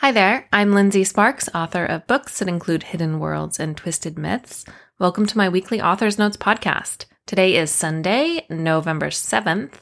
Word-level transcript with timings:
Hi 0.00 0.12
there, 0.12 0.46
I'm 0.52 0.74
Lindsey 0.74 1.02
Sparks, 1.02 1.48
author 1.52 1.84
of 1.84 2.06
books 2.06 2.38
that 2.38 2.46
include 2.46 2.84
Hidden 2.84 3.18
Worlds 3.18 3.58
and 3.58 3.76
Twisted 3.76 4.16
Myths. 4.16 4.64
Welcome 5.00 5.26
to 5.26 5.36
my 5.36 5.48
weekly 5.48 5.80
Author's 5.82 6.16
Notes 6.16 6.36
podcast. 6.36 7.06
Today 7.26 7.56
is 7.56 7.72
Sunday, 7.72 8.46
November 8.48 9.08
7th, 9.08 9.72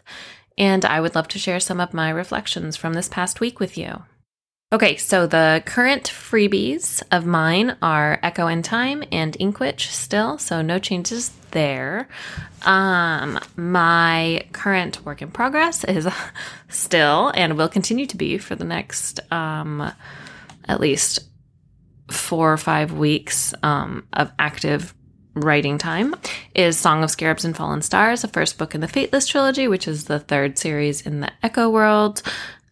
and 0.56 0.86
I 0.86 1.02
would 1.02 1.14
love 1.14 1.28
to 1.28 1.38
share 1.38 1.60
some 1.60 1.80
of 1.80 1.92
my 1.92 2.08
reflections 2.08 2.78
from 2.78 2.94
this 2.94 3.10
past 3.10 3.40
week 3.40 3.60
with 3.60 3.76
you. 3.76 4.04
Okay, 4.72 4.96
so 4.96 5.28
the 5.28 5.62
current 5.64 6.02
freebies 6.02 7.00
of 7.12 7.24
mine 7.24 7.76
are 7.82 8.18
Echo 8.20 8.48
in 8.48 8.62
Time 8.62 9.04
and 9.12 9.36
Inkwitch 9.38 9.92
still, 9.92 10.38
so 10.38 10.60
no 10.60 10.80
changes 10.80 11.30
there. 11.52 12.08
Um, 12.62 13.38
my 13.54 14.44
current 14.50 15.04
work 15.04 15.22
in 15.22 15.30
progress 15.30 15.84
is 15.84 16.08
still 16.68 17.30
and 17.36 17.56
will 17.56 17.68
continue 17.68 18.06
to 18.06 18.16
be 18.16 18.38
for 18.38 18.56
the 18.56 18.64
next 18.64 19.20
um, 19.32 19.92
at 20.64 20.80
least 20.80 21.20
four 22.10 22.52
or 22.52 22.56
five 22.56 22.90
weeks 22.90 23.54
um, 23.62 24.08
of 24.14 24.32
active 24.36 24.94
writing 25.34 25.78
time 25.78 26.12
is 26.56 26.76
Song 26.76 27.04
of 27.04 27.10
Scarabs 27.12 27.44
and 27.44 27.56
Fallen 27.56 27.82
Stars, 27.82 28.22
the 28.22 28.28
first 28.28 28.58
book 28.58 28.74
in 28.74 28.80
the 28.80 28.88
Fateless 28.88 29.28
trilogy, 29.28 29.68
which 29.68 29.86
is 29.86 30.06
the 30.06 30.18
third 30.18 30.58
series 30.58 31.06
in 31.06 31.20
the 31.20 31.30
Echo 31.44 31.70
world 31.70 32.20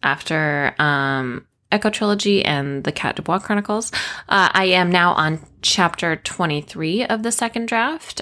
after 0.03 0.75
um, 0.77 1.47
Echo 1.75 1.89
Trilogy 1.89 2.43
and 2.43 2.85
the 2.85 2.91
Kat 2.93 3.17
Dubois 3.17 3.39
Chronicles. 3.39 3.91
Uh, 4.29 4.49
I 4.53 4.65
am 4.65 4.89
now 4.89 5.11
on 5.11 5.45
chapter 5.61 6.15
23 6.15 7.05
of 7.05 7.21
the 7.21 7.33
second 7.33 7.67
draft, 7.67 8.21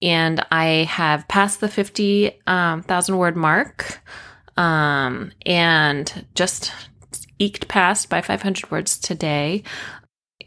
and 0.00 0.42
I 0.50 0.84
have 0.88 1.28
passed 1.28 1.60
the 1.60 1.68
50,000 1.68 2.34
um, 2.46 3.18
word 3.18 3.36
mark 3.36 4.00
um, 4.56 5.32
and 5.44 6.26
just 6.34 6.72
eked 7.38 7.68
past 7.68 8.08
by 8.08 8.22
500 8.22 8.70
words 8.70 8.96
today, 8.98 9.64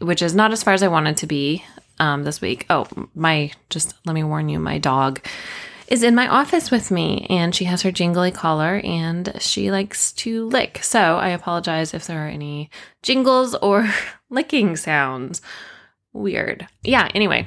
which 0.00 0.20
is 0.20 0.34
not 0.34 0.50
as 0.50 0.64
far 0.64 0.74
as 0.74 0.82
I 0.82 0.88
wanted 0.88 1.18
to 1.18 1.28
be 1.28 1.64
um, 2.00 2.24
this 2.24 2.40
week. 2.40 2.66
Oh, 2.68 2.88
my, 3.14 3.52
just 3.70 3.94
let 4.04 4.14
me 4.14 4.24
warn 4.24 4.48
you, 4.48 4.58
my 4.58 4.78
dog 4.78 5.24
is 5.92 6.02
in 6.02 6.14
my 6.14 6.26
office 6.26 6.70
with 6.70 6.90
me 6.90 7.26
and 7.28 7.54
she 7.54 7.66
has 7.66 7.82
her 7.82 7.92
jingly 7.92 8.30
collar 8.30 8.80
and 8.82 9.30
she 9.38 9.70
likes 9.70 10.10
to 10.12 10.46
lick. 10.46 10.78
So 10.82 11.18
I 11.18 11.28
apologize 11.28 11.92
if 11.92 12.06
there 12.06 12.24
are 12.24 12.30
any 12.30 12.70
jingles 13.02 13.54
or 13.56 13.92
licking 14.30 14.74
sounds. 14.76 15.42
Weird. 16.14 16.66
Yeah, 16.82 17.10
anyway, 17.14 17.46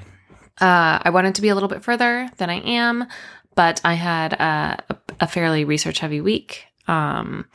uh, 0.61 0.99
I 1.01 1.09
wanted 1.09 1.33
to 1.35 1.41
be 1.41 1.49
a 1.49 1.55
little 1.55 1.67
bit 1.67 1.83
further 1.83 2.29
than 2.37 2.51
I 2.51 2.59
am, 2.59 3.07
but 3.55 3.81
I 3.83 3.95
had 3.95 4.33
a, 4.33 4.83
a 5.19 5.27
fairly 5.27 5.65
research 5.65 5.97
heavy 5.97 6.21
week. 6.21 6.65
Um, 6.87 7.45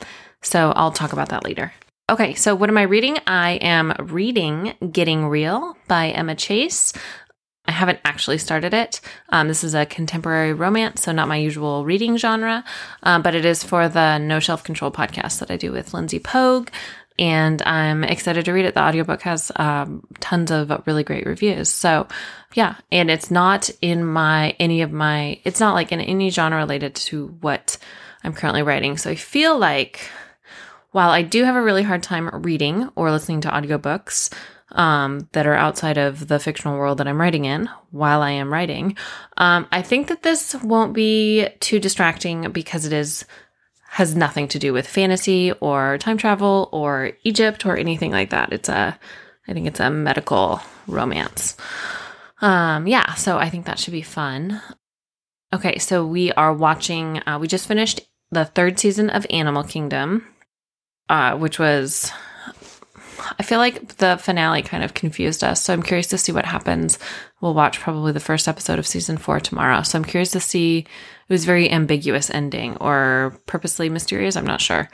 so 0.41 0.73
I'll 0.75 0.91
talk 0.91 1.13
about 1.13 1.29
that 1.29 1.45
later. 1.45 1.71
Okay, 2.09 2.33
so 2.33 2.53
what 2.53 2.69
am 2.69 2.77
I 2.77 2.81
reading? 2.81 3.17
I 3.25 3.51
am 3.61 3.93
reading 3.97 4.73
Getting 4.91 5.27
Real 5.27 5.77
by 5.87 6.09
Emma 6.09 6.35
Chase. 6.35 6.91
Haven't 7.81 7.99
actually 8.05 8.37
started 8.37 8.75
it. 8.75 9.01
Um, 9.29 9.47
this 9.47 9.63
is 9.63 9.73
a 9.73 9.87
contemporary 9.87 10.53
romance, 10.53 11.01
so 11.01 11.11
not 11.11 11.27
my 11.27 11.37
usual 11.37 11.83
reading 11.83 12.15
genre, 12.15 12.63
um, 13.01 13.23
but 13.23 13.33
it 13.33 13.43
is 13.43 13.63
for 13.63 13.89
the 13.89 14.19
No 14.19 14.39
Shelf 14.39 14.63
Control 14.63 14.91
podcast 14.91 15.39
that 15.39 15.49
I 15.49 15.57
do 15.57 15.71
with 15.71 15.91
Lindsey 15.91 16.19
Pogue. 16.19 16.69
And 17.17 17.59
I'm 17.63 18.03
excited 18.03 18.45
to 18.45 18.53
read 18.53 18.65
it. 18.65 18.75
The 18.75 18.83
audiobook 18.83 19.23
has 19.23 19.51
um, 19.55 20.05
tons 20.19 20.51
of 20.51 20.71
really 20.85 21.03
great 21.03 21.25
reviews. 21.25 21.69
So, 21.69 22.07
yeah, 22.53 22.75
and 22.91 23.09
it's 23.09 23.31
not 23.31 23.71
in 23.81 24.05
my 24.05 24.55
any 24.59 24.83
of 24.83 24.91
my. 24.91 25.39
It's 25.43 25.59
not 25.59 25.73
like 25.73 25.91
in 25.91 26.01
any 26.01 26.29
genre 26.29 26.59
related 26.59 26.93
to 27.09 27.29
what 27.41 27.79
I'm 28.23 28.33
currently 28.33 28.61
writing. 28.61 28.95
So 28.97 29.09
I 29.09 29.15
feel 29.15 29.57
like 29.57 30.07
while 30.91 31.09
I 31.09 31.23
do 31.23 31.45
have 31.45 31.55
a 31.55 31.63
really 31.63 31.81
hard 31.81 32.03
time 32.03 32.29
reading 32.31 32.89
or 32.95 33.09
listening 33.09 33.41
to 33.41 33.49
audiobooks, 33.49 34.31
um, 34.73 35.27
that 35.33 35.47
are 35.47 35.55
outside 35.55 35.97
of 35.97 36.27
the 36.27 36.39
fictional 36.39 36.77
world 36.77 36.97
that 36.97 37.07
I'm 37.07 37.19
writing 37.19 37.45
in 37.45 37.69
while 37.91 38.21
I 38.21 38.31
am 38.31 38.51
writing. 38.51 38.95
Um, 39.37 39.67
I 39.71 39.81
think 39.81 40.07
that 40.07 40.23
this 40.23 40.55
won't 40.55 40.93
be 40.93 41.49
too 41.59 41.79
distracting 41.79 42.51
because 42.51 42.85
it 42.85 42.93
is 42.93 43.25
has 43.91 44.15
nothing 44.15 44.47
to 44.47 44.57
do 44.57 44.71
with 44.71 44.87
fantasy 44.87 45.51
or 45.59 45.97
time 45.97 46.17
travel 46.17 46.69
or 46.71 47.11
Egypt 47.23 47.65
or 47.65 47.75
anything 47.75 48.09
like 48.09 48.29
that. 48.29 48.53
It's 48.53 48.69
a, 48.69 48.97
I 49.49 49.53
think 49.53 49.67
it's 49.67 49.81
a 49.81 49.89
medical 49.89 50.61
romance. 50.87 51.57
Um, 52.41 52.87
yeah, 52.87 53.15
so 53.15 53.37
I 53.37 53.49
think 53.49 53.65
that 53.65 53.79
should 53.79 53.91
be 53.91 54.01
fun. 54.01 54.61
Okay, 55.53 55.77
so 55.77 56.05
we 56.05 56.31
are 56.31 56.53
watching. 56.53 57.21
Uh, 57.27 57.37
we 57.37 57.49
just 57.49 57.67
finished 57.67 57.99
the 58.31 58.45
third 58.45 58.79
season 58.79 59.09
of 59.09 59.27
Animal 59.29 59.63
Kingdom, 59.63 60.25
uh, 61.09 61.37
which 61.37 61.59
was 61.59 62.13
I 63.39 63.43
feel 63.43 63.57
like 63.57 63.97
the 63.97 64.17
finale 64.17 64.61
kind 64.61 64.83
of 64.83 64.93
confused 64.93 65.43
us. 65.43 65.61
So 65.61 65.73
I'm 65.73 65.83
curious 65.83 66.07
to 66.07 66.17
see 66.17 66.31
what 66.31 66.45
happens. 66.45 66.99
We'll 67.39 67.53
watch 67.53 67.79
probably 67.79 68.11
the 68.11 68.19
first 68.19 68.47
episode 68.47 68.79
of 68.79 68.87
season 68.87 69.17
four 69.17 69.39
tomorrow. 69.39 69.81
So 69.83 69.97
I'm 69.97 70.05
curious 70.05 70.31
to 70.31 70.39
see. 70.39 70.79
It 70.79 71.33
was 71.33 71.45
very 71.45 71.71
ambiguous 71.71 72.29
ending 72.29 72.75
or 72.77 73.37
purposely 73.45 73.89
mysterious. 73.89 74.35
I'm 74.35 74.45
not 74.45 74.59
sure. 74.59 74.89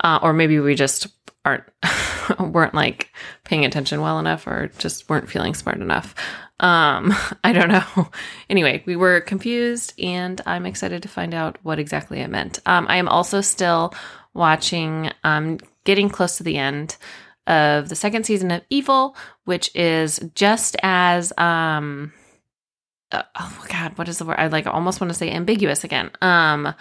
Uh, 0.00 0.18
or 0.22 0.32
maybe 0.32 0.58
we 0.58 0.74
just 0.74 1.06
aren't 1.44 1.64
weren't 2.38 2.74
like 2.74 3.10
paying 3.44 3.64
attention 3.64 4.00
well 4.00 4.18
enough 4.18 4.46
or 4.46 4.70
just 4.78 5.08
weren't 5.08 5.28
feeling 5.28 5.54
smart 5.54 5.78
enough. 5.78 6.14
Um, 6.60 7.12
I 7.44 7.52
don't 7.52 7.68
know. 7.68 8.08
anyway, 8.50 8.82
we 8.86 8.96
were 8.96 9.20
confused 9.20 9.94
and 9.98 10.40
I'm 10.46 10.66
excited 10.66 11.02
to 11.02 11.08
find 11.08 11.34
out 11.34 11.58
what 11.62 11.78
exactly 11.78 12.20
it 12.20 12.30
meant. 12.30 12.60
Um, 12.66 12.86
I 12.88 12.96
am 12.96 13.08
also 13.08 13.40
still 13.40 13.92
watching, 14.34 15.10
um, 15.24 15.58
getting 15.84 16.08
close 16.08 16.36
to 16.36 16.42
the 16.42 16.56
end 16.56 16.96
of 17.46 17.88
the 17.88 17.96
second 17.96 18.24
season 18.24 18.50
of 18.50 18.62
Evil, 18.70 19.16
which 19.44 19.74
is 19.74 20.20
just 20.34 20.76
as 20.82 21.32
um 21.38 22.12
uh, 23.10 23.22
oh 23.38 23.64
god, 23.68 23.98
what 23.98 24.08
is 24.08 24.18
the 24.18 24.24
word? 24.24 24.38
I 24.38 24.46
like 24.46 24.66
almost 24.66 25.00
want 25.00 25.12
to 25.12 25.18
say 25.18 25.30
ambiguous 25.30 25.84
again. 25.84 26.10
Um 26.20 26.74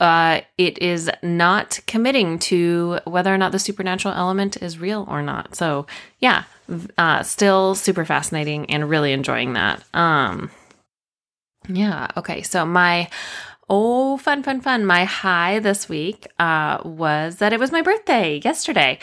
uh 0.00 0.40
it 0.58 0.78
is 0.78 1.10
not 1.22 1.78
committing 1.86 2.38
to 2.40 2.98
whether 3.04 3.32
or 3.32 3.38
not 3.38 3.52
the 3.52 3.58
supernatural 3.58 4.14
element 4.14 4.56
is 4.62 4.78
real 4.78 5.06
or 5.08 5.22
not. 5.22 5.54
So, 5.54 5.86
yeah, 6.18 6.44
uh 6.98 7.22
still 7.22 7.74
super 7.74 8.04
fascinating 8.04 8.70
and 8.70 8.88
really 8.88 9.12
enjoying 9.12 9.52
that. 9.52 9.84
Um 9.94 10.50
yeah, 11.68 12.08
okay. 12.16 12.42
So 12.42 12.64
my 12.64 13.08
Oh, 13.74 14.18
fun, 14.18 14.42
fun, 14.42 14.60
fun. 14.60 14.84
My 14.84 15.04
high 15.04 15.58
this 15.58 15.88
week 15.88 16.26
uh, 16.38 16.78
was 16.84 17.36
that 17.36 17.54
it 17.54 17.60
was 17.60 17.72
my 17.72 17.80
birthday 17.80 18.38
yesterday. 18.44 18.98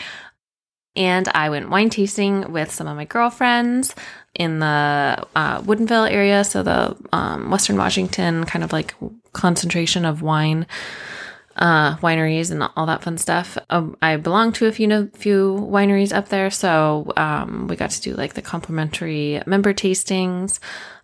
And 0.96 1.28
I 1.28 1.50
went 1.50 1.70
wine 1.70 1.90
tasting 1.90 2.52
with 2.52 2.70
some 2.70 2.86
of 2.88 2.96
my 2.96 3.04
girlfriends 3.04 3.94
in 4.34 4.58
the 4.58 5.24
uh, 5.36 5.60
Woodinville 5.62 6.10
area, 6.10 6.44
so 6.44 6.62
the 6.62 6.96
um, 7.12 7.50
Western 7.50 7.76
Washington 7.76 8.44
kind 8.44 8.64
of 8.64 8.72
like 8.72 8.94
concentration 9.32 10.04
of 10.04 10.22
wine 10.22 10.66
uh, 11.60 11.96
wineries 11.98 12.50
and 12.50 12.62
all 12.74 12.86
that 12.86 13.02
fun 13.02 13.18
stuff. 13.18 13.58
Um, 13.68 13.96
I 14.00 14.16
belong 14.16 14.52
to 14.54 14.66
a 14.66 14.72
few 14.72 15.10
few 15.14 15.68
wineries 15.70 16.14
up 16.14 16.28
there, 16.28 16.50
so 16.50 17.12
um, 17.16 17.68
we 17.68 17.76
got 17.76 17.90
to 17.90 18.00
do 18.00 18.14
like 18.14 18.34
the 18.34 18.42
complimentary 18.42 19.42
member 19.46 19.72
tastings. 19.74 20.58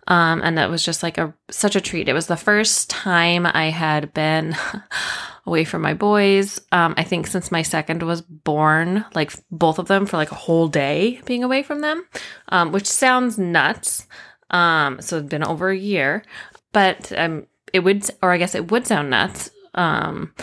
Um, 0.09 0.41
and 0.41 0.57
that 0.57 0.69
was 0.69 0.83
just 0.83 1.03
like 1.03 1.17
a 1.17 1.33
such 1.51 1.75
a 1.75 1.81
treat. 1.81 2.09
It 2.09 2.13
was 2.13 2.27
the 2.27 2.37
first 2.37 2.89
time 2.89 3.45
I 3.45 3.69
had 3.69 4.13
been 4.13 4.55
away 5.45 5.63
from 5.63 5.81
my 5.81 5.93
boys. 5.93 6.59
Um, 6.71 6.95
I 6.97 7.03
think 7.03 7.27
since 7.27 7.51
my 7.51 7.61
second 7.61 8.01
was 8.03 8.21
born, 8.21 9.05
like 9.13 9.33
both 9.51 9.79
of 9.79 9.87
them 9.87 10.05
for 10.05 10.17
like 10.17 10.31
a 10.31 10.35
whole 10.35 10.69
day 10.69 11.21
being 11.25 11.43
away 11.43 11.61
from 11.61 11.81
them, 11.81 12.05
um, 12.49 12.71
which 12.71 12.87
sounds 12.87 13.37
nuts. 13.37 14.07
Um, 14.49 15.01
so 15.01 15.17
it's 15.17 15.27
been 15.27 15.43
over 15.43 15.69
a 15.69 15.77
year, 15.77 16.23
but 16.71 17.11
um, 17.17 17.47
it 17.73 17.81
would, 17.81 18.09
or 18.23 18.31
I 18.31 18.37
guess 18.37 18.55
it 18.55 18.71
would 18.71 18.87
sound 18.87 19.09
nuts, 19.09 19.51
um, 19.77 20.33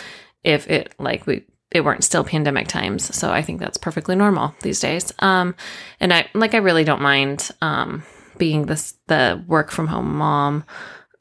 if 0.43 0.69
it 0.69 0.93
like 0.99 1.27
we 1.27 1.45
it 1.71 1.83
weren't 1.83 2.03
still 2.03 2.23
pandemic 2.23 2.67
times. 2.67 3.13
So 3.15 3.31
I 3.31 3.41
think 3.41 3.59
that's 3.59 3.77
perfectly 3.77 4.15
normal 4.15 4.55
these 4.61 4.79
days. 4.79 5.13
Um, 5.19 5.55
and 5.99 6.13
I 6.13 6.27
like 6.33 6.53
I 6.53 6.59
really 6.59 6.83
don't 6.83 7.01
mind 7.01 7.51
um 7.61 8.03
being 8.37 8.65
this 8.65 8.95
the 9.07 9.43
work 9.47 9.71
from 9.71 9.87
home 9.87 10.15
mom. 10.15 10.63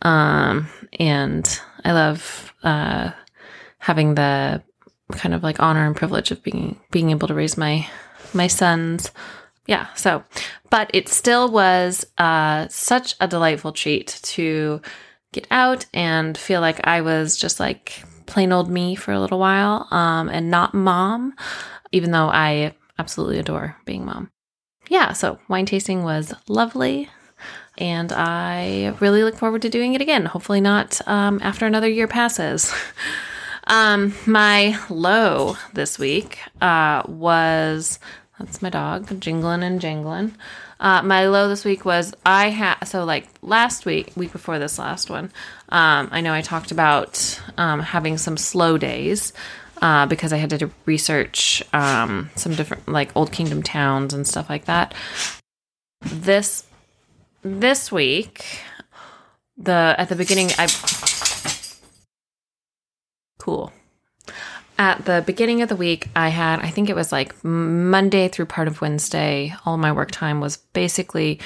Um, 0.02 0.68
and 0.98 1.60
I 1.84 1.92
love 1.92 2.52
uh, 2.62 3.10
having 3.78 4.14
the 4.14 4.62
kind 5.12 5.34
of 5.34 5.42
like 5.42 5.60
honor 5.60 5.86
and 5.86 5.96
privilege 5.96 6.30
of 6.30 6.42
being 6.42 6.80
being 6.90 7.10
able 7.10 7.28
to 7.28 7.34
raise 7.34 7.56
my 7.56 7.88
my 8.32 8.46
sons. 8.46 9.10
Yeah, 9.66 9.92
so 9.94 10.24
but 10.70 10.90
it 10.92 11.08
still 11.08 11.50
was 11.50 12.06
uh, 12.18 12.68
such 12.68 13.14
a 13.20 13.28
delightful 13.28 13.72
treat 13.72 14.20
to 14.22 14.82
get 15.34 15.46
out 15.50 15.86
and 15.92 16.36
feel 16.38 16.60
like 16.60 16.86
I 16.86 17.02
was 17.02 17.36
just 17.36 17.60
like 17.60 18.02
plain 18.26 18.52
old 18.52 18.70
me 18.70 18.94
for 18.94 19.12
a 19.12 19.20
little 19.20 19.38
while 19.38 19.86
um, 19.90 20.28
and 20.28 20.50
not 20.50 20.72
mom, 20.74 21.34
even 21.92 22.10
though 22.10 22.28
I 22.28 22.74
absolutely 22.98 23.38
adore 23.38 23.76
being 23.84 24.04
mom 24.04 24.30
yeah, 24.88 25.12
so 25.12 25.38
wine 25.48 25.66
tasting 25.66 26.02
was 26.02 26.34
lovely. 26.48 27.08
And 27.76 28.12
I 28.12 28.94
really 29.00 29.24
look 29.24 29.36
forward 29.36 29.62
to 29.62 29.68
doing 29.68 29.94
it 29.94 30.00
again. 30.00 30.26
Hopefully, 30.26 30.60
not 30.60 31.00
um, 31.08 31.40
after 31.42 31.66
another 31.66 31.88
year 31.88 32.06
passes. 32.06 32.72
um, 33.66 34.14
my 34.26 34.78
low 34.88 35.56
this 35.72 35.98
week 35.98 36.38
uh, 36.60 37.02
was 37.08 37.98
That's 38.38 38.62
my 38.62 38.70
dog, 38.70 39.20
jingling 39.20 39.64
and 39.64 39.80
jangling. 39.80 40.36
Uh, 40.80 41.02
my 41.02 41.26
low 41.28 41.48
this 41.48 41.64
week 41.64 41.84
was 41.84 42.14
I 42.24 42.50
had 42.50 42.84
so 42.84 43.04
like 43.04 43.28
last 43.42 43.86
week, 43.86 44.12
week 44.16 44.32
before 44.32 44.58
this 44.58 44.78
last 44.78 45.10
one. 45.10 45.30
Um, 45.68 46.08
I 46.10 46.20
know 46.20 46.32
I 46.32 46.40
talked 46.40 46.70
about 46.70 47.40
um, 47.56 47.80
having 47.80 48.18
some 48.18 48.36
slow 48.36 48.78
days 48.78 49.32
uh, 49.82 50.06
because 50.06 50.32
I 50.32 50.36
had 50.36 50.50
to 50.50 50.70
research 50.86 51.62
um, 51.72 52.30
some 52.36 52.54
different 52.54 52.88
like 52.88 53.14
old 53.16 53.32
kingdom 53.32 53.62
towns 53.62 54.14
and 54.14 54.26
stuff 54.26 54.48
like 54.48 54.64
that. 54.66 54.94
This 56.02 56.64
this 57.42 57.92
week, 57.92 58.44
the 59.56 59.94
at 59.98 60.08
the 60.08 60.16
beginning, 60.16 60.50
I 60.58 60.68
cool 63.38 63.72
at 64.78 65.04
the 65.04 65.22
beginning 65.24 65.62
of 65.62 65.68
the 65.68 65.76
week, 65.76 66.08
I 66.16 66.28
had, 66.28 66.60
I 66.60 66.70
think 66.70 66.88
it 66.88 66.96
was 66.96 67.12
like 67.12 67.42
Monday 67.44 68.28
through 68.28 68.46
part 68.46 68.68
of 68.68 68.80
Wednesday, 68.80 69.54
all 69.64 69.76
my 69.76 69.92
work 69.92 70.10
time 70.10 70.40
was 70.40 70.56
basically 70.56 71.40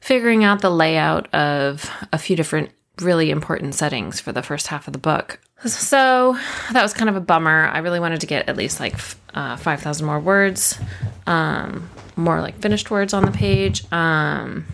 figuring 0.00 0.42
out 0.44 0.60
the 0.60 0.70
layout 0.70 1.32
of 1.34 1.90
a 2.12 2.18
few 2.18 2.34
different 2.36 2.70
really 3.00 3.30
important 3.30 3.74
settings 3.74 4.20
for 4.20 4.32
the 4.32 4.42
first 4.42 4.66
half 4.66 4.86
of 4.86 4.92
the 4.92 4.98
book. 4.98 5.38
So 5.64 6.36
that 6.72 6.82
was 6.82 6.92
kind 6.92 7.08
of 7.08 7.14
a 7.14 7.20
bummer. 7.20 7.68
I 7.68 7.78
really 7.78 8.00
wanted 8.00 8.20
to 8.22 8.26
get 8.26 8.48
at 8.48 8.56
least 8.56 8.80
like 8.80 8.96
uh, 9.32 9.56
5,000 9.56 10.04
more 10.04 10.18
words, 10.18 10.78
um, 11.26 11.88
more 12.16 12.40
like 12.40 12.58
finished 12.58 12.90
words 12.90 13.14
on 13.14 13.24
the 13.24 13.30
page. 13.30 13.84
Um, 13.92 14.66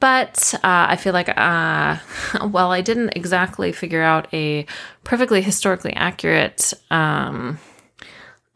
but 0.00 0.54
uh, 0.56 0.86
I 0.88 0.96
feel 0.96 1.12
like, 1.12 1.28
uh, 1.28 1.98
well, 2.46 2.72
I 2.72 2.80
didn't 2.80 3.10
exactly 3.10 3.72
figure 3.72 4.02
out 4.02 4.32
a 4.32 4.66
perfectly 5.04 5.42
historically 5.42 5.92
accurate 5.92 6.72
um, 6.90 7.58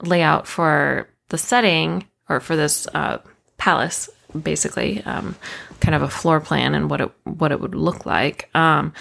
layout 0.03 0.47
for 0.47 1.09
the 1.29 1.39
setting 1.39 2.07
or 2.29 2.41
for 2.41 2.57
this 2.57 2.87
uh, 2.95 3.19
palace, 3.59 4.09
basically, 4.43 5.03
um, 5.05 5.37
kind 5.81 5.95
of 5.95 6.03
a 6.03 6.09
floor 6.09 6.41
plan 6.41 6.75
and 6.75 6.89
what 6.89 7.03
it 7.03 7.11
what 7.25 7.53
it 7.53 7.61
would 7.61 7.75
look 7.75 8.07
like. 8.07 8.49
Um, 8.55 8.95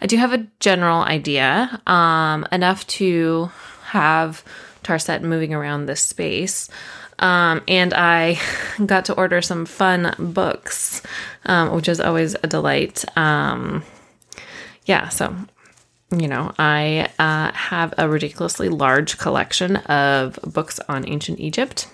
I 0.00 0.06
do 0.06 0.16
have 0.16 0.32
a 0.32 0.46
general 0.58 1.02
idea, 1.02 1.80
um, 1.86 2.46
enough 2.50 2.86
to 2.86 3.50
have 3.84 4.42
Tarset 4.82 5.22
moving 5.22 5.52
around 5.52 5.86
this 5.86 6.00
space. 6.00 6.70
Um, 7.20 7.62
and 7.68 7.94
I 7.94 8.38
got 8.86 9.04
to 9.06 9.14
order 9.14 9.40
some 9.40 9.66
fun 9.66 10.14
books, 10.18 11.02
um, 11.46 11.74
which 11.74 11.88
is 11.88 12.00
always 12.00 12.34
a 12.42 12.46
delight. 12.46 13.04
Um, 13.16 13.84
yeah, 14.86 15.08
so 15.08 15.34
you 16.16 16.26
know, 16.26 16.52
I 16.58 17.08
uh, 17.18 17.52
have 17.52 17.94
a 17.96 18.08
ridiculously 18.08 18.68
large 18.68 19.18
collection 19.18 19.76
of 19.76 20.38
books 20.42 20.80
on 20.88 21.08
ancient 21.08 21.38
Egypt, 21.38 21.88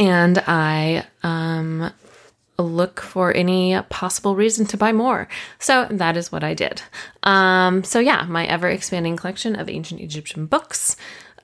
and 0.00 0.42
I 0.46 1.06
um, 1.22 1.92
look 2.58 3.00
for 3.00 3.34
any 3.34 3.80
possible 3.88 4.36
reason 4.36 4.66
to 4.66 4.76
buy 4.76 4.92
more. 4.92 5.28
So 5.58 5.86
that 5.90 6.16
is 6.16 6.32
what 6.32 6.44
I 6.44 6.54
did. 6.54 6.82
Um, 7.22 7.84
so, 7.84 7.98
yeah, 7.98 8.24
my 8.28 8.46
ever 8.46 8.68
expanding 8.68 9.16
collection 9.16 9.56
of 9.56 9.68
ancient 9.68 10.00
Egyptian 10.00 10.46
books 10.46 10.96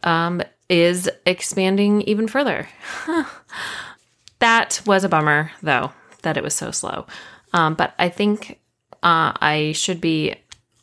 um, 0.07 0.41
is 0.71 1.11
expanding 1.27 2.01
even 2.03 2.27
further. 2.29 2.69
that 4.39 4.81
was 4.87 5.05
a 5.05 5.09
bummer, 5.09 5.51
though, 5.63 5.93
that 6.23 6.39
it 6.39 6.43
was 6.43 6.55
so 6.55 6.71
slow. 6.71 7.07
Um, 7.53 7.75
but 7.75 7.95
I 7.99 8.09
think 8.09 8.59
uh, 9.03 9.33
I 9.41 9.73
should 9.75 10.01
be 10.01 10.35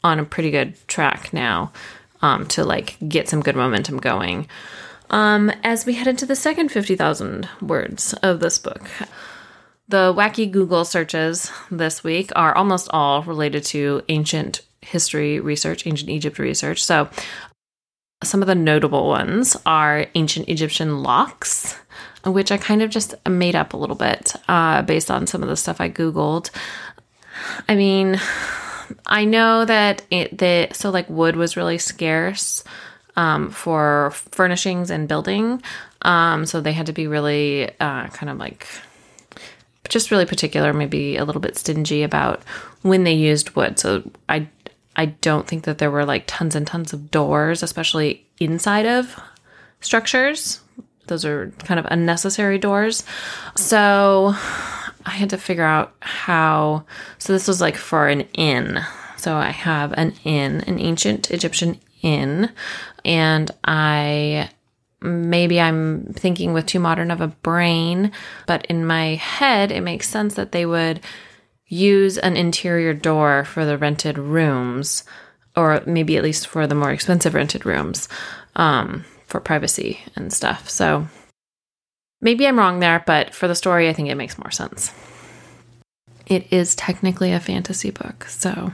on 0.03 0.19
a 0.19 0.25
pretty 0.25 0.51
good 0.51 0.75
track 0.87 1.33
now 1.33 1.71
um, 2.21 2.45
to 2.47 2.63
like 2.63 2.97
get 3.07 3.29
some 3.29 3.41
good 3.41 3.55
momentum 3.55 3.97
going. 3.97 4.47
Um, 5.09 5.51
as 5.63 5.85
we 5.85 5.93
head 5.93 6.07
into 6.07 6.25
the 6.25 6.35
second 6.35 6.69
50,000 6.69 7.47
words 7.61 8.13
of 8.23 8.39
this 8.39 8.57
book, 8.57 8.89
the 9.87 10.13
wacky 10.13 10.49
Google 10.49 10.85
searches 10.85 11.51
this 11.69 12.03
week 12.03 12.31
are 12.35 12.55
almost 12.55 12.87
all 12.91 13.23
related 13.23 13.63
to 13.65 14.01
ancient 14.09 14.61
history 14.81 15.39
research, 15.39 15.85
ancient 15.85 16.09
Egypt 16.09 16.39
research. 16.39 16.83
So 16.83 17.09
some 18.23 18.41
of 18.41 18.47
the 18.47 18.55
notable 18.55 19.07
ones 19.07 19.55
are 19.65 20.07
ancient 20.15 20.49
Egyptian 20.49 21.03
locks, 21.03 21.75
which 22.25 22.51
I 22.51 22.57
kind 22.57 22.81
of 22.81 22.89
just 22.89 23.15
made 23.27 23.55
up 23.55 23.73
a 23.73 23.77
little 23.77 23.95
bit 23.95 24.33
uh, 24.47 24.81
based 24.81 25.11
on 25.11 25.27
some 25.27 25.43
of 25.43 25.49
the 25.49 25.57
stuff 25.57 25.79
I 25.79 25.89
Googled. 25.89 26.49
I 27.67 27.75
mean, 27.75 28.19
I 29.05 29.25
know 29.25 29.65
that 29.65 30.03
it, 30.09 30.37
the 30.37 30.69
so 30.71 30.89
like 30.89 31.09
wood 31.09 31.35
was 31.35 31.57
really 31.57 31.77
scarce 31.77 32.63
um, 33.15 33.49
for 33.51 34.11
furnishings 34.11 34.89
and 34.89 35.07
building, 35.07 35.61
um, 36.01 36.45
so 36.45 36.61
they 36.61 36.73
had 36.73 36.87
to 36.87 36.93
be 36.93 37.07
really 37.07 37.69
uh, 37.79 38.07
kind 38.07 38.29
of 38.29 38.37
like 38.37 38.67
just 39.89 40.11
really 40.11 40.25
particular, 40.25 40.73
maybe 40.73 41.17
a 41.17 41.25
little 41.25 41.41
bit 41.41 41.57
stingy 41.57 42.03
about 42.03 42.41
when 42.81 43.03
they 43.03 43.13
used 43.13 43.55
wood. 43.55 43.79
So 43.79 44.09
I 44.29 44.47
I 44.95 45.07
don't 45.07 45.47
think 45.47 45.63
that 45.63 45.77
there 45.77 45.91
were 45.91 46.05
like 46.05 46.23
tons 46.27 46.55
and 46.55 46.67
tons 46.67 46.93
of 46.93 47.11
doors, 47.11 47.63
especially 47.63 48.25
inside 48.39 48.85
of 48.85 49.19
structures. 49.81 50.61
Those 51.07 51.25
are 51.25 51.51
kind 51.59 51.79
of 51.79 51.87
unnecessary 51.89 52.57
doors. 52.57 53.03
So 53.55 54.33
I 55.05 55.11
had 55.11 55.31
to 55.31 55.37
figure 55.37 55.63
out 55.63 55.93
how. 55.99 56.85
So 57.17 57.33
this 57.33 57.47
was 57.47 57.61
like 57.61 57.75
for 57.75 58.07
an 58.07 58.21
inn. 58.33 58.81
So 59.17 59.35
I 59.35 59.49
have 59.49 59.93
an 59.93 60.13
inn, 60.23 60.61
an 60.67 60.79
ancient 60.79 61.31
Egyptian 61.31 61.79
inn, 62.01 62.49
and 63.05 63.49
I 63.63 64.49
maybe 65.01 65.59
I'm 65.59 66.13
thinking 66.13 66.53
with 66.53 66.65
too 66.65 66.79
modern 66.79 67.11
of 67.11 67.21
a 67.21 67.27
brain, 67.27 68.11
but 68.47 68.65
in 68.67 68.85
my 68.85 69.15
head, 69.15 69.71
it 69.71 69.81
makes 69.81 70.09
sense 70.09 70.35
that 70.35 70.53
they 70.53 70.65
would 70.65 71.01
use 71.73 72.17
an 72.17 72.37
interior 72.37 72.93
door 72.93 73.43
for 73.45 73.65
the 73.65 73.77
rented 73.77 74.17
rooms, 74.17 75.03
or 75.55 75.81
maybe 75.85 76.17
at 76.17 76.23
least 76.23 76.47
for 76.47 76.67
the 76.67 76.75
more 76.75 76.91
expensive 76.91 77.33
rented 77.33 77.65
rooms 77.65 78.07
um, 78.55 79.03
for 79.25 79.39
privacy 79.39 79.99
and 80.15 80.31
stuff. 80.31 80.69
So 80.69 81.07
maybe 82.21 82.47
I'm 82.47 82.59
wrong 82.59 82.79
there, 82.79 83.03
but 83.05 83.33
for 83.33 83.47
the 83.47 83.55
story, 83.55 83.89
I 83.89 83.93
think 83.93 84.09
it 84.09 84.15
makes 84.15 84.37
more 84.37 84.51
sense. 84.51 84.93
It 86.27 86.51
is 86.53 86.75
technically 86.75 87.33
a 87.33 87.39
fantasy 87.39 87.91
book, 87.91 88.25
so 88.25 88.73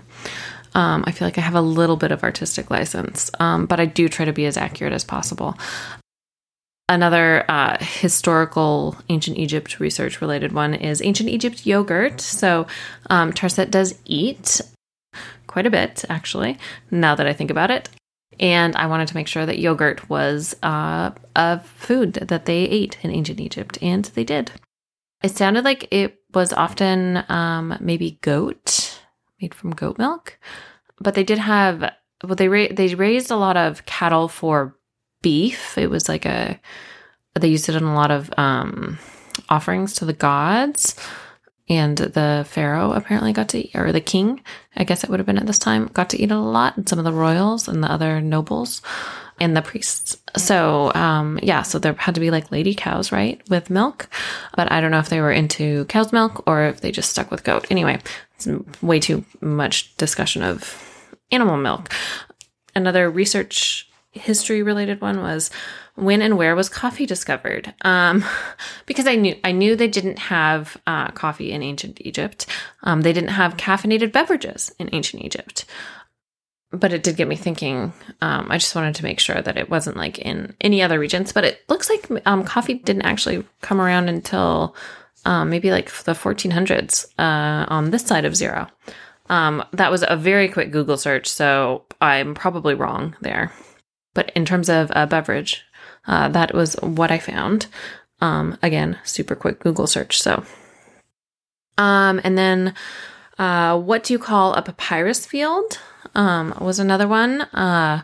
um, 0.75 1.03
I 1.07 1.11
feel 1.11 1.27
like 1.27 1.39
I 1.39 1.41
have 1.41 1.55
a 1.55 1.61
little 1.61 1.97
bit 1.97 2.11
of 2.11 2.23
artistic 2.23 2.69
license, 2.69 3.31
um, 3.39 3.65
but 3.65 3.79
I 3.79 3.85
do 3.85 4.07
try 4.07 4.25
to 4.25 4.33
be 4.33 4.45
as 4.45 4.55
accurate 4.55 4.93
as 4.93 5.03
possible 5.03 5.57
another 6.89 7.45
uh, 7.49 7.77
historical 7.79 8.97
ancient 9.07 9.37
Egypt 9.37 9.79
research 9.79 10.19
related 10.19 10.51
one 10.51 10.73
is 10.73 11.01
ancient 11.01 11.29
Egypt 11.29 11.65
yogurt. 11.65 12.19
So 12.19 12.67
um, 13.09 13.31
Tarset 13.31 13.71
does 13.71 13.97
eat 14.05 14.59
quite 15.47 15.65
a 15.65 15.69
bit, 15.69 16.03
actually, 16.09 16.57
now 16.91 17.15
that 17.15 17.27
I 17.27 17.33
think 17.33 17.51
about 17.51 17.71
it. 17.71 17.89
And 18.39 18.75
I 18.75 18.87
wanted 18.87 19.07
to 19.09 19.15
make 19.15 19.27
sure 19.27 19.45
that 19.45 19.59
yogurt 19.59 20.09
was 20.09 20.55
uh, 20.63 21.11
a 21.35 21.59
food 21.59 22.13
that 22.13 22.45
they 22.45 22.63
ate 22.63 22.97
in 23.03 23.11
ancient 23.11 23.39
Egypt, 23.39 23.77
and 23.81 24.05
they 24.05 24.23
did. 24.23 24.51
It 25.21 25.35
sounded 25.35 25.65
like 25.65 25.87
it 25.91 26.21
was 26.33 26.53
often 26.53 27.23
um, 27.29 27.77
maybe 27.79 28.17
goat, 28.21 28.99
made 29.41 29.53
from 29.53 29.71
goat 29.71 29.97
milk, 29.97 30.39
but 30.99 31.13
they 31.13 31.23
did 31.23 31.37
have 31.37 31.91
well 32.23 32.35
they 32.35 32.47
ra- 32.47 32.67
they 32.71 32.95
raised 32.95 33.31
a 33.31 33.35
lot 33.35 33.57
of 33.57 33.85
cattle 33.85 34.27
for 34.27 34.75
beef. 35.21 35.77
It 35.77 35.89
was 35.89 36.07
like 36.09 36.25
a 36.25 36.59
they 37.35 37.47
used 37.47 37.69
it 37.69 37.75
in 37.75 37.83
a 37.83 37.95
lot 37.95 38.11
of 38.11 38.31
um, 38.37 38.97
offerings 39.49 39.93
to 39.95 40.05
the 40.05 40.13
gods. 40.13 40.95
And 41.69 41.97
the 41.97 42.47
pharaoh 42.49 42.93
apparently 42.93 43.31
got 43.31 43.49
to, 43.49 43.59
eat, 43.59 43.75
or 43.75 43.91
the 43.91 44.01
king, 44.01 44.41
I 44.75 44.83
guess 44.83 45.03
it 45.03 45.09
would 45.09 45.19
have 45.19 45.27
been 45.27 45.37
at 45.37 45.45
this 45.45 45.59
time, 45.59 45.87
got 45.93 46.09
to 46.09 46.17
eat 46.17 46.31
it 46.31 46.33
a 46.33 46.39
lot. 46.39 46.75
And 46.75 46.89
some 46.89 46.97
of 46.97 47.05
the 47.05 47.13
royals 47.13 47.67
and 47.67 47.83
the 47.83 47.91
other 47.91 48.19
nobles 48.21 48.81
and 49.39 49.55
the 49.55 49.61
priests. 49.61 50.17
So, 50.35 50.91
um, 50.95 51.39
yeah, 51.43 51.61
so 51.61 51.77
there 51.77 51.93
had 51.93 52.15
to 52.15 52.21
be 52.21 52.31
like 52.31 52.51
lady 52.51 52.73
cows, 52.73 53.11
right, 53.11 53.39
with 53.49 53.69
milk. 53.69 54.09
But 54.55 54.71
I 54.71 54.81
don't 54.81 54.89
know 54.89 54.99
if 54.99 55.09
they 55.09 55.21
were 55.21 55.31
into 55.31 55.85
cow's 55.85 56.11
milk 56.11 56.43
or 56.47 56.63
if 56.63 56.81
they 56.81 56.91
just 56.91 57.11
stuck 57.11 57.29
with 57.29 57.43
goat. 57.43 57.67
Anyway, 57.69 57.99
it's 58.35 58.47
way 58.81 58.99
too 58.99 59.23
much 59.39 59.95
discussion 59.97 60.41
of 60.41 61.13
animal 61.31 61.57
milk. 61.57 61.93
Another 62.75 63.11
research 63.11 63.88
history 64.11 64.63
related 64.63 65.01
one 65.01 65.21
was 65.21 65.51
when 65.95 66.21
and 66.21 66.37
where 66.37 66.55
was 66.55 66.69
coffee 66.69 67.05
discovered? 67.05 67.73
Um, 67.81 68.23
because 68.85 69.07
I 69.07 69.15
knew 69.15 69.35
I 69.43 69.51
knew 69.51 69.75
they 69.75 69.87
didn't 69.87 70.19
have 70.19 70.77
uh, 70.87 71.09
coffee 71.11 71.51
in 71.51 71.63
ancient 71.63 72.01
Egypt. 72.01 72.45
Um, 72.83 73.01
they 73.01 73.13
didn't 73.13 73.29
have 73.29 73.57
caffeinated 73.57 74.11
beverages 74.11 74.73
in 74.79 74.89
ancient 74.93 75.23
Egypt. 75.23 75.65
But 76.71 76.93
it 76.93 77.01
did 77.01 77.15
get 77.17 77.27
me 77.27 77.35
thinking. 77.35 77.93
Um, 78.21 78.51
I 78.51 78.59
just 78.59 78.75
wanted 78.75 78.93
to 78.95 79.03
make 79.03 79.19
sure 79.19 79.41
that 79.41 79.57
it 79.57 79.71
wasn't 79.71 79.97
like 79.97 80.19
in 80.19 80.55
any 80.61 80.83
other 80.83 80.99
regions. 80.99 81.31
But 81.33 81.43
it 81.43 81.61
looks 81.67 81.89
like 81.89 82.07
um, 82.27 82.43
coffee 82.43 82.75
didn't 82.75 83.03
actually 83.03 83.43
come 83.61 83.81
around 83.81 84.07
until 84.07 84.75
um, 85.25 85.49
maybe 85.49 85.71
like 85.71 85.91
the 86.03 86.13
1400s 86.13 87.07
uh, 87.17 87.65
on 87.69 87.89
this 87.89 88.05
side 88.05 88.25
of 88.25 88.35
zero. 88.35 88.67
Um, 89.29 89.63
that 89.73 89.91
was 89.91 90.03
a 90.07 90.15
very 90.15 90.47
quick 90.47 90.71
Google 90.71 90.97
search, 90.97 91.27
so 91.27 91.85
I'm 92.01 92.33
probably 92.33 92.73
wrong 92.73 93.15
there. 93.21 93.51
But 94.19 94.33
in 94.35 94.43
terms 94.43 94.67
of 94.67 94.91
a 94.93 95.07
beverage, 95.07 95.63
uh, 96.05 96.27
that 96.27 96.53
was 96.53 96.73
what 96.81 97.09
I 97.09 97.19
found. 97.19 97.67
Um, 98.19 98.57
again, 98.61 98.99
super 99.05 99.33
quick 99.33 99.61
Google 99.61 99.87
search. 99.87 100.21
So, 100.21 100.43
um, 101.77 102.19
and 102.25 102.37
then, 102.37 102.73
uh, 103.37 103.79
what 103.79 104.03
do 104.03 104.11
you 104.11 104.19
call 104.19 104.55
a 104.55 104.61
papyrus 104.61 105.25
field? 105.25 105.79
Um, 106.15 106.53
was 106.59 106.79
another 106.79 107.07
one. 107.07 107.43
Uh, 107.43 108.03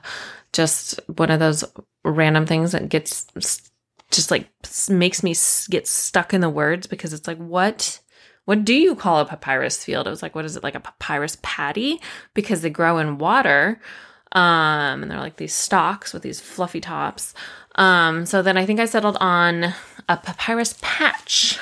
just 0.54 1.02
one 1.08 1.32
of 1.32 1.42
those 1.42 1.66
random 2.06 2.46
things 2.46 2.72
that 2.72 2.88
gets 2.88 3.26
just 4.10 4.32
like 4.32 4.48
makes 4.88 5.22
me 5.22 5.36
get 5.70 5.86
stuck 5.86 6.34
in 6.34 6.40
the 6.40 6.50
words 6.50 6.88
because 6.88 7.12
it's 7.12 7.28
like 7.28 7.40
what 7.40 8.00
what 8.46 8.64
do 8.64 8.74
you 8.74 8.96
call 8.96 9.20
a 9.20 9.26
papyrus 9.26 9.84
field? 9.84 10.08
It 10.08 10.12
was 10.12 10.22
like, 10.22 10.34
what 10.34 10.46
is 10.46 10.56
it, 10.56 10.64
like 10.64 10.76
a 10.76 10.80
papyrus 10.80 11.38
patty? 11.42 12.00
Because 12.34 12.62
they 12.62 12.70
grow 12.70 13.00
in 13.00 13.18
water. 13.18 13.82
Um, 14.36 15.02
and 15.02 15.10
they're 15.10 15.20
like 15.20 15.38
these 15.38 15.54
stalks 15.56 16.14
with 16.14 16.22
these 16.22 16.42
fluffy 16.42 16.82
tops. 16.82 17.34
Um, 17.76 18.26
so 18.26 18.42
then 18.42 18.58
I 18.58 18.66
think 18.66 18.80
I 18.80 18.86
settled 18.86 19.18
on 19.20 19.74
a 20.08 20.18
papyrus 20.18 20.76
patch. 20.82 21.58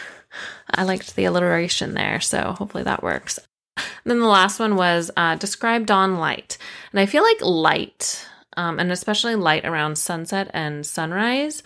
I 0.69 0.83
liked 0.83 1.15
the 1.15 1.25
alliteration 1.25 1.93
there, 1.93 2.19
so 2.19 2.55
hopefully 2.57 2.83
that 2.83 3.03
works. 3.03 3.39
And 3.77 3.85
then 4.05 4.19
the 4.19 4.27
last 4.27 4.59
one 4.59 4.75
was 4.75 5.11
uh, 5.15 5.35
dawn 5.35 6.17
light. 6.17 6.57
And 6.91 6.99
I 6.99 7.05
feel 7.05 7.23
like 7.23 7.41
light, 7.41 8.27
um, 8.57 8.79
and 8.79 8.91
especially 8.91 9.35
light 9.35 9.65
around 9.65 9.97
sunset 9.97 10.49
and 10.53 10.85
sunrise, 10.85 11.61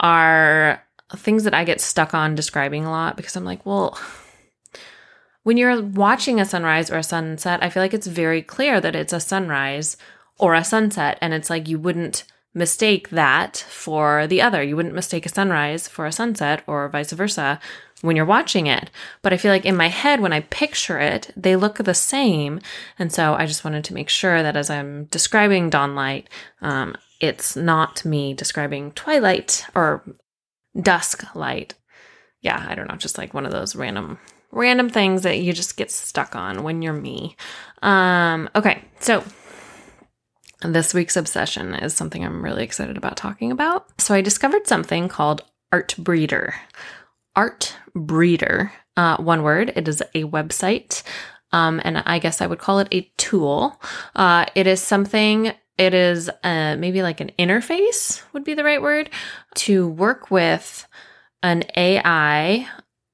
are 0.00 0.82
things 1.16 1.44
that 1.44 1.54
I 1.54 1.64
get 1.64 1.80
stuck 1.80 2.14
on 2.14 2.34
describing 2.34 2.84
a 2.84 2.90
lot 2.90 3.16
because 3.16 3.36
I'm 3.36 3.44
like, 3.44 3.64
well, 3.64 3.98
when 5.44 5.56
you're 5.56 5.80
watching 5.80 6.40
a 6.40 6.44
sunrise 6.44 6.90
or 6.90 6.98
a 6.98 7.02
sunset, 7.02 7.62
I 7.62 7.70
feel 7.70 7.82
like 7.82 7.94
it's 7.94 8.06
very 8.06 8.42
clear 8.42 8.80
that 8.80 8.96
it's 8.96 9.12
a 9.12 9.20
sunrise 9.20 9.96
or 10.38 10.54
a 10.54 10.64
sunset. 10.64 11.18
And 11.20 11.34
it's 11.34 11.50
like 11.50 11.68
you 11.68 11.78
wouldn't 11.78 12.24
mistake 12.54 13.10
that 13.10 13.64
for 13.68 14.26
the 14.26 14.42
other. 14.42 14.62
You 14.62 14.76
wouldn't 14.76 14.94
mistake 14.94 15.26
a 15.26 15.30
sunrise 15.30 15.88
for 15.88 16.06
a 16.06 16.12
sunset 16.12 16.62
or 16.66 16.88
vice 16.88 17.12
versa 17.12 17.60
when 18.00 18.16
you're 18.16 18.24
watching 18.24 18.66
it. 18.66 18.90
But 19.22 19.32
I 19.32 19.36
feel 19.36 19.52
like 19.52 19.66
in 19.66 19.76
my 19.76 19.88
head, 19.88 20.20
when 20.20 20.32
I 20.32 20.40
picture 20.40 20.98
it, 20.98 21.30
they 21.36 21.56
look 21.56 21.78
the 21.78 21.94
same. 21.94 22.60
And 22.98 23.12
so 23.12 23.34
I 23.34 23.46
just 23.46 23.64
wanted 23.64 23.84
to 23.84 23.94
make 23.94 24.08
sure 24.08 24.42
that 24.42 24.56
as 24.56 24.70
I'm 24.70 25.04
describing 25.06 25.70
dawn 25.70 25.94
light, 25.94 26.28
um, 26.60 26.96
it's 27.20 27.56
not 27.56 28.04
me 28.04 28.34
describing 28.34 28.92
twilight 28.92 29.66
or 29.74 30.04
dusk 30.80 31.34
light. 31.34 31.74
Yeah, 32.40 32.64
I 32.68 32.74
don't 32.76 32.88
know, 32.88 32.96
just 32.96 33.18
like 33.18 33.34
one 33.34 33.46
of 33.46 33.52
those 33.52 33.74
random 33.74 34.18
random 34.50 34.88
things 34.88 35.22
that 35.22 35.40
you 35.40 35.52
just 35.52 35.76
get 35.76 35.90
stuck 35.90 36.34
on 36.34 36.62
when 36.62 36.80
you're 36.80 36.94
me. 36.94 37.36
Um, 37.82 38.48
okay, 38.54 38.82
so 38.98 39.22
this 40.62 40.92
week's 40.92 41.16
obsession 41.16 41.74
is 41.74 41.94
something 41.94 42.24
I'm 42.24 42.42
really 42.42 42.64
excited 42.64 42.96
about 42.96 43.16
talking 43.16 43.52
about. 43.52 43.86
So 44.00 44.14
I 44.14 44.20
discovered 44.20 44.66
something 44.66 45.08
called 45.08 45.42
Artbreeder. 45.72 46.54
Art 47.36 47.76
Breeder, 47.94 48.72
uh, 48.96 49.16
one 49.18 49.44
word. 49.44 49.72
It 49.76 49.86
is 49.86 50.00
a 50.00 50.24
website, 50.24 51.04
um, 51.52 51.80
and 51.84 51.98
I 51.98 52.18
guess 52.18 52.40
I 52.40 52.48
would 52.48 52.58
call 52.58 52.80
it 52.80 52.88
a 52.90 53.02
tool. 53.16 53.80
Uh, 54.16 54.46
it 54.56 54.66
is 54.66 54.82
something. 54.82 55.52
It 55.76 55.94
is 55.94 56.28
uh, 56.42 56.74
maybe 56.76 57.02
like 57.02 57.20
an 57.20 57.30
interface 57.38 58.22
would 58.32 58.42
be 58.42 58.54
the 58.54 58.64
right 58.64 58.82
word 58.82 59.10
to 59.56 59.86
work 59.86 60.32
with 60.32 60.88
an 61.44 61.62
AI 61.76 62.66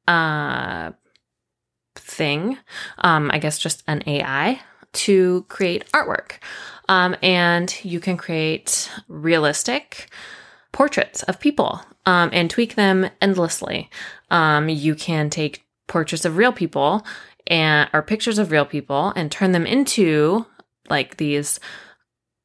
uh, 0.08 0.92
thing, 1.96 2.56
um, 2.98 3.30
I 3.30 3.38
guess 3.38 3.58
just 3.58 3.82
an 3.86 4.02
AI, 4.06 4.60
to 4.94 5.44
create 5.48 5.90
artwork. 5.92 6.38
Um, 6.88 7.16
and 7.22 7.74
you 7.84 8.00
can 8.00 8.16
create 8.16 8.90
realistic 9.08 10.10
portraits 10.72 11.22
of 11.24 11.40
people 11.40 11.80
um, 12.06 12.30
and 12.32 12.50
tweak 12.50 12.74
them 12.74 13.08
endlessly. 13.20 13.90
Um, 14.30 14.68
you 14.68 14.94
can 14.94 15.30
take 15.30 15.64
portraits 15.86 16.24
of 16.24 16.36
real 16.36 16.52
people 16.52 17.04
and 17.46 17.88
or 17.92 18.02
pictures 18.02 18.38
of 18.38 18.50
real 18.50 18.64
people 18.64 19.12
and 19.16 19.30
turn 19.30 19.52
them 19.52 19.66
into 19.66 20.46
like 20.88 21.16
these 21.16 21.60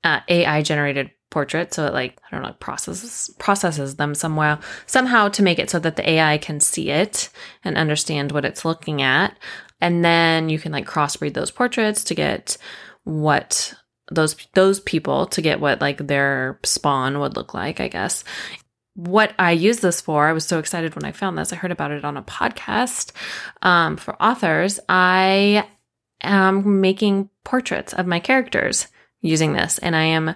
uh, 0.04 0.20
AI 0.28 0.62
generated 0.62 1.12
portraits. 1.30 1.76
So 1.76 1.86
it 1.86 1.94
like 1.94 2.20
I 2.26 2.36
don't 2.36 2.44
know 2.44 2.54
processes 2.60 3.34
processes 3.40 3.96
them 3.96 4.16
somewhere 4.16 4.60
somehow 4.86 5.30
to 5.30 5.44
make 5.44 5.60
it 5.60 5.70
so 5.70 5.80
that 5.80 5.96
the 5.96 6.10
AI 6.10 6.38
can 6.38 6.60
see 6.60 6.90
it 6.90 7.30
and 7.64 7.78
understand 7.78 8.32
what 8.32 8.46
it's 8.46 8.66
looking 8.66 9.02
at. 9.02 9.38
And 9.82 10.04
then 10.04 10.50
you 10.50 10.60
can 10.60 10.72
like 10.72 10.88
crossbreed 10.88 11.34
those 11.34 11.52
portraits 11.52 12.04
to 12.06 12.16
get 12.16 12.58
what 13.04 13.74
those 14.12 14.36
those 14.54 14.80
people 14.80 15.28
to 15.28 15.42
get 15.42 15.60
what 15.60 15.82
like 15.82 16.08
their 16.08 16.60
spawn 16.64 17.20
would 17.20 17.36
look 17.36 17.54
like, 17.54 17.80
I 17.80 17.88
guess. 17.88 18.24
What 18.96 19.34
I 19.40 19.52
use 19.52 19.80
this 19.80 20.02
for, 20.02 20.28
I 20.28 20.34
was 20.34 20.46
so 20.46 20.60
excited 20.60 20.96
when 20.96 21.06
I 21.06 21.14
found 21.14 21.38
this. 21.38 21.54
I 21.54 21.56
heard 21.56 21.72
about 21.72 21.92
it 21.92 22.04
on 22.04 22.18
a 22.18 22.24
podcast 22.24 23.14
um, 23.62 23.96
for 23.96 24.22
authors. 24.22 24.80
I 24.90 25.66
am 26.22 26.82
making 26.82 27.30
portraits 27.46 27.94
of 27.94 28.08
my 28.08 28.20
characters 28.20 28.88
using 29.22 29.54
this, 29.54 29.78
and 29.78 29.96
I 29.96 30.04
am 30.04 30.36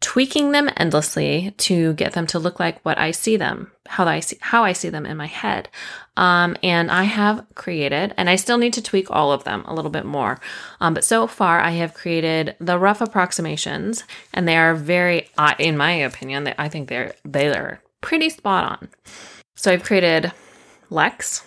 tweaking 0.00 0.52
them 0.52 0.70
endlessly 0.76 1.52
to 1.58 1.92
get 1.94 2.12
them 2.12 2.26
to 2.28 2.38
look 2.38 2.60
like 2.60 2.80
what 2.84 2.98
I 2.98 3.10
see 3.10 3.36
them, 3.36 3.72
how 3.86 4.06
I 4.06 4.20
see 4.20 4.38
how 4.40 4.64
I 4.64 4.72
see 4.72 4.88
them 4.88 5.04
in 5.04 5.16
my 5.16 5.26
head. 5.26 5.68
Um, 6.16 6.56
and 6.62 6.90
I 6.90 7.04
have 7.04 7.46
created, 7.54 8.14
and 8.16 8.30
I 8.30 8.36
still 8.36 8.58
need 8.58 8.72
to 8.74 8.82
tweak 8.82 9.10
all 9.10 9.32
of 9.32 9.44
them 9.44 9.64
a 9.66 9.74
little 9.74 9.90
bit 9.90 10.04
more. 10.04 10.40
Um, 10.80 10.94
but 10.94 11.04
so 11.04 11.26
far, 11.26 11.60
I 11.60 11.70
have 11.70 11.94
created 11.94 12.56
the 12.60 12.78
rough 12.78 13.00
approximations, 13.00 14.04
and 14.32 14.46
they 14.46 14.56
are 14.56 14.74
very, 14.74 15.28
in 15.58 15.76
my 15.76 15.92
opinion, 15.92 16.52
I 16.58 16.68
think 16.68 16.88
they're 16.88 17.14
they 17.24 17.48
are 17.48 17.80
pretty 18.00 18.30
spot 18.30 18.64
on. 18.64 18.88
So 19.56 19.72
I've 19.72 19.82
created 19.82 20.32
Lex, 20.90 21.44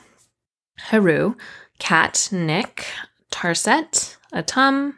Haru, 0.78 1.36
Kat, 1.80 2.30
Nick, 2.32 2.86
Tarset, 3.32 4.18
Atum, 4.34 4.96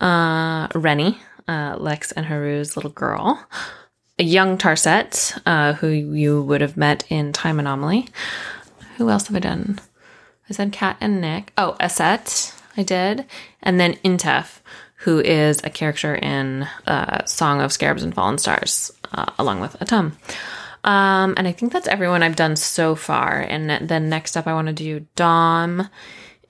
uh, 0.00 0.68
Rennie, 0.74 1.18
uh, 1.48 1.76
Lex 1.78 2.12
and 2.12 2.26
Haru's 2.26 2.76
little 2.76 2.90
girl, 2.90 3.46
a 4.18 4.24
young 4.24 4.58
Tarset, 4.58 5.38
uh, 5.46 5.74
who 5.74 5.88
you 5.88 6.42
would 6.42 6.60
have 6.60 6.76
met 6.76 7.04
in 7.10 7.32
Time 7.32 7.58
Anomaly. 7.58 8.08
Who 8.96 9.10
else 9.10 9.26
have 9.26 9.36
I 9.36 9.40
done? 9.40 9.78
I 10.48 10.52
said 10.52 10.72
Kat 10.72 10.96
and 11.00 11.20
Nick. 11.20 11.52
Oh, 11.58 11.76
Aset, 11.80 12.54
I 12.76 12.82
did. 12.82 13.26
And 13.62 13.78
then 13.78 13.94
Intef, 14.04 14.60
who 14.98 15.20
is 15.20 15.60
a 15.64 15.70
character 15.70 16.14
in 16.14 16.66
uh, 16.86 17.24
Song 17.26 17.60
of 17.60 17.72
Scarabs 17.72 18.02
and 18.02 18.14
Fallen 18.14 18.38
Stars, 18.38 18.92
uh, 19.12 19.26
along 19.38 19.60
with 19.60 19.78
Atum. 19.80 20.12
Um, 20.84 21.34
and 21.36 21.48
I 21.48 21.52
think 21.52 21.72
that's 21.72 21.88
everyone 21.88 22.22
I've 22.22 22.36
done 22.36 22.56
so 22.56 22.94
far. 22.94 23.40
And 23.40 23.88
then 23.88 24.08
next 24.08 24.36
up, 24.36 24.46
I 24.46 24.54
want 24.54 24.68
to 24.68 24.72
do 24.72 25.06
Dom 25.16 25.88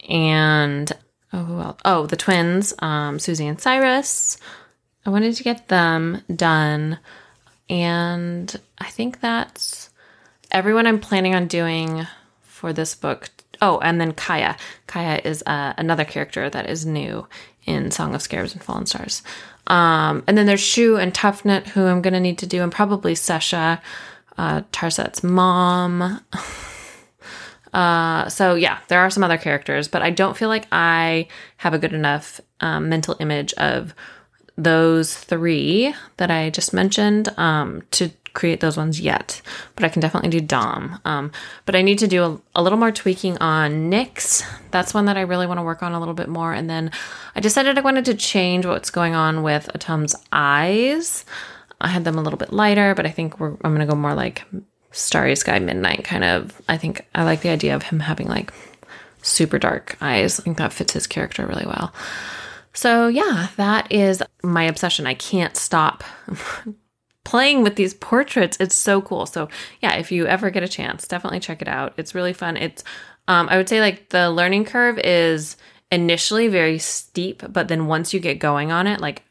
and 0.08 0.92
oh, 1.32 1.56
well, 1.56 1.78
oh, 1.84 2.06
the 2.06 2.16
twins, 2.16 2.74
um, 2.80 3.18
Susie 3.18 3.46
and 3.46 3.60
Cyrus. 3.60 4.38
I 5.06 5.10
wanted 5.10 5.34
to 5.36 5.44
get 5.44 5.68
them 5.68 6.22
done. 6.34 6.98
And 7.70 8.54
I 8.78 8.86
think 8.90 9.20
that's 9.20 9.90
everyone 10.50 10.86
I'm 10.86 11.00
planning 11.00 11.34
on 11.34 11.46
doing 11.46 12.06
for 12.42 12.72
this 12.72 12.94
book. 12.94 13.30
Oh, 13.62 13.78
and 13.78 14.00
then 14.00 14.12
Kaya. 14.12 14.56
Kaya 14.86 15.20
is 15.24 15.42
uh, 15.46 15.74
another 15.78 16.04
character 16.04 16.50
that 16.50 16.68
is 16.68 16.84
new 16.84 17.26
in 17.64 17.90
Song 17.90 18.14
of 18.14 18.22
Scarabs 18.22 18.52
and 18.52 18.62
Fallen 18.62 18.86
Stars. 18.86 19.22
Um, 19.68 20.24
and 20.26 20.36
then 20.36 20.46
there's 20.46 20.60
Shu 20.60 20.96
and 20.96 21.14
Tefnut, 21.14 21.68
who 21.68 21.86
I'm 21.86 22.02
going 22.02 22.14
to 22.14 22.20
need 22.20 22.38
to 22.38 22.46
do, 22.46 22.62
and 22.62 22.70
probably 22.70 23.14
Sesha, 23.14 23.80
uh, 24.36 24.62
Tarset's 24.72 25.22
mom. 25.22 26.20
Uh, 27.74 28.26
so 28.30 28.54
yeah, 28.54 28.78
there 28.88 29.00
are 29.00 29.10
some 29.10 29.22
other 29.22 29.36
characters, 29.36 29.86
but 29.86 30.00
I 30.00 30.08
don't 30.08 30.34
feel 30.34 30.48
like 30.48 30.66
I 30.72 31.28
have 31.58 31.74
a 31.74 31.78
good 31.78 31.92
enough 31.92 32.40
um, 32.60 32.88
mental 32.88 33.16
image 33.20 33.52
of 33.54 33.94
those 34.56 35.14
three 35.14 35.94
that 36.16 36.30
I 36.30 36.50
just 36.50 36.72
mentioned 36.72 37.28
um, 37.38 37.82
to 37.92 38.10
create 38.36 38.60
those 38.60 38.76
ones 38.76 39.00
yet, 39.00 39.40
but 39.74 39.84
I 39.84 39.88
can 39.88 40.00
definitely 40.00 40.28
do 40.28 40.40
Dom. 40.40 41.00
Um, 41.04 41.32
but 41.64 41.74
I 41.74 41.82
need 41.82 41.98
to 42.00 42.06
do 42.06 42.22
a, 42.22 42.40
a, 42.54 42.62
little 42.62 42.78
more 42.78 42.92
tweaking 42.92 43.38
on 43.38 43.90
Nyx. 43.90 44.44
That's 44.70 44.92
one 44.92 45.06
that 45.06 45.16
I 45.16 45.22
really 45.22 45.46
want 45.46 45.58
to 45.58 45.64
work 45.64 45.82
on 45.82 45.92
a 45.92 45.98
little 45.98 46.14
bit 46.14 46.28
more. 46.28 46.52
And 46.52 46.68
then 46.68 46.90
I 47.34 47.40
decided 47.40 47.78
I 47.78 47.80
wanted 47.80 48.04
to 48.04 48.14
change 48.14 48.66
what's 48.66 48.90
going 48.90 49.14
on 49.14 49.42
with 49.42 49.74
Atum's 49.74 50.14
eyes. 50.32 51.24
I 51.80 51.88
had 51.88 52.04
them 52.04 52.18
a 52.18 52.22
little 52.22 52.38
bit 52.38 52.52
lighter, 52.52 52.94
but 52.94 53.06
I 53.06 53.10
think 53.10 53.40
I'm 53.40 53.56
going 53.56 53.80
to 53.80 53.86
go 53.86 53.94
more 53.94 54.14
like 54.14 54.44
Starry 54.92 55.34
Sky 55.34 55.58
Midnight 55.58 56.04
kind 56.04 56.24
of. 56.24 56.60
I 56.68 56.76
think 56.76 57.06
I 57.14 57.24
like 57.24 57.40
the 57.40 57.50
idea 57.50 57.74
of 57.74 57.84
him 57.84 58.00
having 58.00 58.28
like 58.28 58.52
super 59.22 59.58
dark 59.58 59.96
eyes. 60.00 60.38
I 60.38 60.42
think 60.42 60.58
that 60.58 60.72
fits 60.72 60.92
his 60.92 61.06
character 61.06 61.46
really 61.46 61.66
well. 61.66 61.92
So, 62.76 63.08
yeah, 63.08 63.48
that 63.56 63.90
is 63.90 64.22
my 64.42 64.64
obsession. 64.64 65.06
I 65.06 65.14
can't 65.14 65.56
stop 65.56 66.04
playing 67.24 67.62
with 67.62 67.76
these 67.76 67.94
portraits. 67.94 68.58
It's 68.60 68.76
so 68.76 69.00
cool. 69.00 69.24
So, 69.24 69.48
yeah, 69.80 69.94
if 69.94 70.12
you 70.12 70.26
ever 70.26 70.50
get 70.50 70.62
a 70.62 70.68
chance, 70.68 71.08
definitely 71.08 71.40
check 71.40 71.62
it 71.62 71.68
out. 71.68 71.94
It's 71.96 72.14
really 72.14 72.34
fun. 72.34 72.58
It's, 72.58 72.84
um, 73.28 73.48
I 73.48 73.56
would 73.56 73.70
say, 73.70 73.80
like, 73.80 74.10
the 74.10 74.30
learning 74.30 74.66
curve 74.66 74.98
is 74.98 75.56
initially 75.90 76.48
very 76.48 76.78
steep, 76.78 77.42
but 77.48 77.68
then 77.68 77.86
once 77.86 78.12
you 78.12 78.20
get 78.20 78.40
going 78.40 78.70
on 78.72 78.86
it, 78.86 79.00
like, 79.00 79.22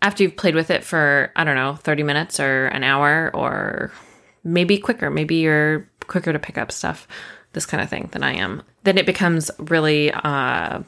after 0.00 0.22
you've 0.22 0.38
played 0.38 0.54
with 0.54 0.70
it 0.70 0.82
for, 0.82 1.30
I 1.36 1.44
don't 1.44 1.56
know, 1.56 1.74
30 1.74 2.04
minutes 2.04 2.40
or 2.40 2.68
an 2.68 2.84
hour 2.84 3.30
or 3.34 3.92
maybe 4.44 4.78
quicker. 4.78 5.10
Maybe 5.10 5.34
you're 5.36 5.90
quicker 6.06 6.32
to 6.32 6.38
pick 6.38 6.56
up 6.56 6.72
stuff, 6.72 7.06
this 7.52 7.66
kind 7.66 7.82
of 7.82 7.90
thing 7.90 8.08
than 8.12 8.22
I 8.22 8.32
am. 8.32 8.62
Then 8.84 8.96
it 8.96 9.04
becomes 9.04 9.50
really, 9.58 10.10
uh, 10.10 10.80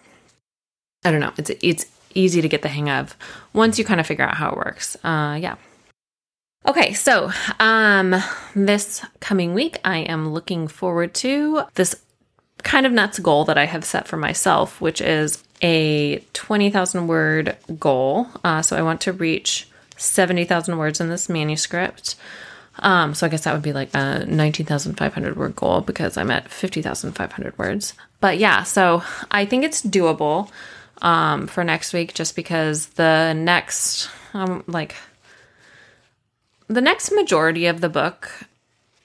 I 1.04 1.10
don't 1.10 1.20
know. 1.20 1.32
It's 1.36 1.50
it's 1.60 1.86
easy 2.14 2.40
to 2.40 2.48
get 2.48 2.62
the 2.62 2.68
hang 2.68 2.88
of 2.88 3.16
once 3.52 3.78
you 3.78 3.84
kind 3.84 4.00
of 4.00 4.06
figure 4.06 4.24
out 4.24 4.36
how 4.36 4.50
it 4.50 4.56
works. 4.56 4.96
Uh, 5.04 5.38
yeah. 5.40 5.56
Okay, 6.66 6.94
so 6.94 7.30
um, 7.60 8.14
this 8.54 9.04
coming 9.20 9.52
week, 9.52 9.78
I 9.84 9.98
am 9.98 10.32
looking 10.32 10.66
forward 10.66 11.12
to 11.14 11.64
this 11.74 11.94
kind 12.62 12.86
of 12.86 12.92
nuts 12.92 13.18
goal 13.18 13.44
that 13.44 13.58
I 13.58 13.66
have 13.66 13.84
set 13.84 14.08
for 14.08 14.16
myself, 14.16 14.80
which 14.80 15.02
is 15.02 15.44
a 15.60 16.20
20,000 16.32 17.06
word 17.06 17.56
goal. 17.78 18.28
Uh, 18.42 18.62
so 18.62 18.76
I 18.76 18.82
want 18.82 19.02
to 19.02 19.12
reach 19.12 19.68
70,000 19.98 20.78
words 20.78 21.00
in 21.00 21.10
this 21.10 21.28
manuscript. 21.28 22.16
Um, 22.78 23.14
so 23.14 23.26
I 23.26 23.28
guess 23.28 23.44
that 23.44 23.52
would 23.52 23.62
be 23.62 23.72
like 23.72 23.90
a 23.94 24.24
19,500 24.26 25.36
word 25.36 25.54
goal 25.54 25.82
because 25.82 26.16
I'm 26.16 26.30
at 26.30 26.50
50,500 26.50 27.58
words. 27.58 27.92
But 28.20 28.38
yeah, 28.38 28.62
so 28.62 29.02
I 29.30 29.44
think 29.44 29.64
it's 29.64 29.82
doable 29.82 30.50
um, 31.04 31.46
for 31.46 31.62
next 31.62 31.92
week 31.92 32.14
just 32.14 32.34
because 32.34 32.86
the 32.88 33.34
next, 33.34 34.10
um, 34.32 34.64
like, 34.66 34.96
the 36.66 36.80
next 36.80 37.12
majority 37.12 37.66
of 37.66 37.80
the 37.82 37.90
book, 37.90 38.30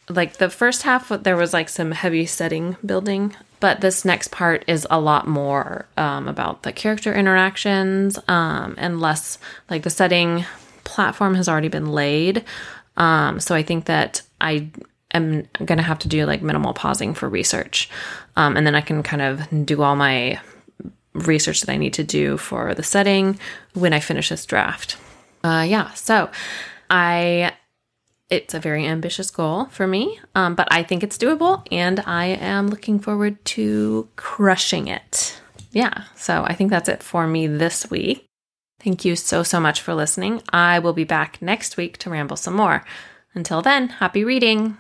like 0.07 0.37
the 0.37 0.49
first 0.49 0.83
half, 0.83 1.09
there 1.09 1.35
was 1.35 1.53
like 1.53 1.69
some 1.69 1.91
heavy 1.91 2.25
setting 2.25 2.77
building, 2.83 3.35
but 3.59 3.81
this 3.81 4.05
next 4.05 4.31
part 4.31 4.63
is 4.65 4.87
a 4.89 4.99
lot 4.99 5.27
more 5.27 5.85
um, 5.97 6.27
about 6.29 6.63
the 6.63 6.71
character 6.71 7.13
interactions 7.13 8.17
um, 8.29 8.75
and 8.77 9.01
less 9.01 9.37
like 9.69 9.83
the 9.83 9.89
setting 9.89 10.45
platform 10.85 11.35
has 11.35 11.49
already 11.49 11.67
been 11.67 11.91
laid. 11.91 12.45
Um, 12.95 13.41
so 13.41 13.53
I 13.53 13.61
think 13.61 13.85
that 13.85 14.21
I 14.39 14.69
am 15.13 15.47
going 15.65 15.77
to 15.77 15.83
have 15.83 15.99
to 15.99 16.07
do 16.07 16.25
like 16.25 16.41
minimal 16.41 16.73
pausing 16.73 17.13
for 17.13 17.27
research. 17.27 17.89
Um, 18.37 18.55
and 18.55 18.65
then 18.65 18.75
I 18.75 18.81
can 18.81 19.03
kind 19.03 19.21
of 19.21 19.65
do 19.65 19.83
all 19.83 19.97
my 19.97 20.39
research 21.13 21.61
that 21.61 21.71
I 21.71 21.77
need 21.77 21.93
to 21.93 22.03
do 22.03 22.37
for 22.37 22.73
the 22.73 22.83
setting 22.83 23.39
when 23.73 23.93
I 23.93 23.99
finish 23.99 24.29
this 24.29 24.45
draft. 24.45 24.97
Uh, 25.43 25.65
yeah, 25.67 25.93
so 25.93 26.29
I 26.89 27.53
it's 28.29 28.53
a 28.53 28.59
very 28.59 28.85
ambitious 28.85 29.31
goal 29.31 29.65
for 29.65 29.87
me, 29.87 30.19
um, 30.35 30.53
but 30.53 30.67
I 30.71 30.83
think 30.83 31.01
it's 31.03 31.17
doable 31.17 31.65
and 31.71 31.99
I 32.01 32.25
am 32.25 32.67
looking 32.67 32.99
forward 32.99 33.43
to 33.45 34.07
crushing 34.15 34.87
it. 34.87 35.41
Yeah, 35.71 36.03
so 36.15 36.43
I 36.43 36.53
think 36.53 36.69
that's 36.69 36.89
it 36.89 37.01
for 37.01 37.25
me 37.25 37.47
this 37.47 37.89
week. 37.89 38.27
Thank 38.79 39.03
you 39.03 39.15
so, 39.15 39.43
so 39.43 39.59
much 39.59 39.81
for 39.81 39.93
listening. 39.93 40.41
I 40.53 40.79
will 40.79 40.93
be 40.93 41.03
back 41.03 41.41
next 41.41 41.75
week 41.75 41.97
to 41.99 42.09
ramble 42.09 42.37
some 42.37 42.55
more. 42.55 42.85
Until 43.33 43.61
then, 43.61 43.89
happy 43.89 44.23
reading. 44.23 44.77